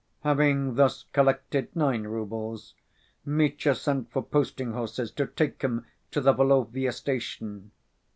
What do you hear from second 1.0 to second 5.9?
collected nine roubles Mitya sent for posting‐horses to take him